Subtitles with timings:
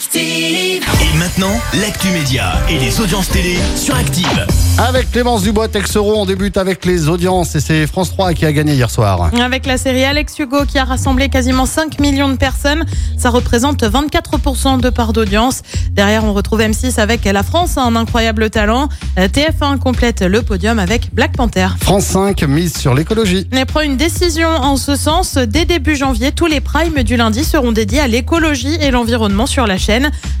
[0.00, 0.82] Active.
[1.02, 4.46] Et maintenant, l'actu média et les audiences télé sur Active.
[4.78, 8.52] Avec Clémence Dubois, Texero, on débute avec les audiences et c'est France 3 qui a
[8.52, 9.30] gagné hier soir.
[9.38, 12.86] Avec la série Alex Hugo qui a rassemblé quasiment 5 millions de personnes,
[13.18, 15.60] ça représente 24% de part d'audience.
[15.90, 18.88] Derrière, on retrouve M6 avec La France a un incroyable talent.
[19.18, 21.68] Euh, TF1 complète le podium avec Black Panther.
[21.78, 23.46] France 5 mise sur l'écologie.
[23.52, 25.36] On prend une décision en ce sens.
[25.36, 29.66] Dès début janvier, tous les primes du lundi seront dédiés à l'écologie et l'environnement sur
[29.66, 29.89] la chaîne.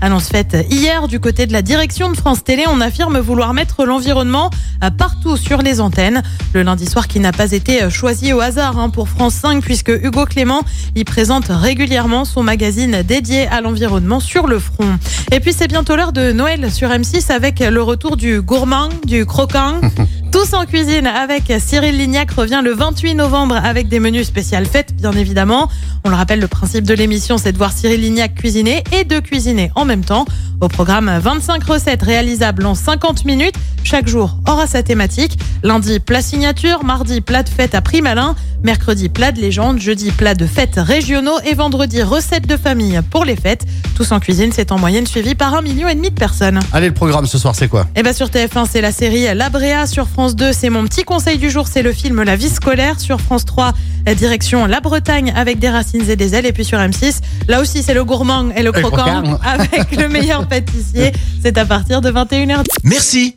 [0.00, 2.66] Annonce faite hier du côté de la direction de France Télé.
[2.68, 4.48] On affirme vouloir mettre l'environnement
[4.84, 6.22] euh, partout sur les antennes.
[6.52, 9.64] Le lundi soir qui n'a pas été euh, choisi au hasard hein, pour France 5
[9.64, 10.62] puisque Hugo Clément
[10.94, 14.98] y présente régulièrement son magazine dédié à l'environnement sur le front.
[15.32, 19.26] Et puis c'est bientôt l'heure de Noël sur M6 avec le retour du gourmand, du
[19.26, 19.80] croquant.
[20.32, 24.94] Tous en cuisine avec Cyril Lignac revient le 28 novembre avec des menus spéciales fêtes,
[24.94, 25.68] bien évidemment.
[26.04, 29.18] On le rappelle, le principe de l'émission, c'est de voir Cyril Lignac cuisiner et de
[29.18, 30.26] cuisiner en même temps.
[30.60, 33.56] Au programme, 25 recettes réalisables en 50 minutes.
[33.84, 35.38] Chaque jour aura sa thématique.
[35.62, 36.84] Lundi, plat signature.
[36.84, 38.34] Mardi, plat de fête à prix malin.
[38.62, 39.78] Mercredi, plat de légende.
[39.78, 41.38] Jeudi, plat de fêtes régionaux.
[41.44, 43.64] Et vendredi, recettes de famille pour les fêtes.
[43.96, 46.60] Tous en cuisine, c'est en moyenne suivi par un million et demi de personnes.
[46.72, 47.86] Allez, le programme ce soir, c'est quoi?
[47.96, 49.86] Et bien sur TF1, c'est la série La Bréa.
[49.86, 53.00] Sur France 2, c'est mon petit conseil du jour, c'est le film La vie scolaire.
[53.00, 53.72] Sur France 3,
[54.06, 56.46] la direction La Bretagne avec des racines et des ailes.
[56.46, 59.38] Et puis sur M6, là aussi, c'est le gourmand et le croquant croquant.
[59.44, 61.12] avec le meilleur pâtissier.
[61.42, 62.64] C'est à partir de 21h.
[62.84, 63.36] Merci,